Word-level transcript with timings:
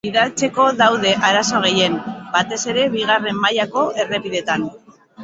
Gidatzeko 0.05 0.63
daude 0.77 1.11
arazo 1.27 1.61
gehien, 1.65 1.97
batez 2.37 2.59
ere 2.73 2.87
bigarren 2.95 3.39
mailako 3.45 3.85
errepideetan. 4.05 4.65